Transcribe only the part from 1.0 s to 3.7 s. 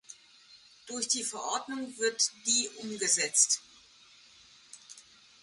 die Verordnung wird die umgesetzt.